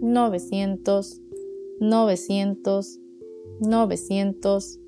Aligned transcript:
900, 0.00 1.20
900, 1.80 2.98
900, 3.60 4.78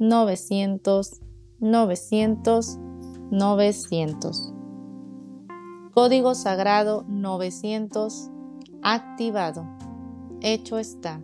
900, 0.00 1.20
900, 1.60 2.78
900. 3.30 4.52
Código 5.94 6.34
Sagrado 6.34 7.04
900 7.08 8.30
activado. 8.82 9.64
Hecho 10.40 10.78
está. 10.78 11.22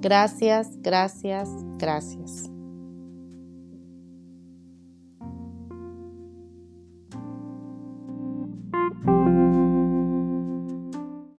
Gracias, 0.00 0.80
gracias, 0.80 1.48
gracias. 1.76 2.51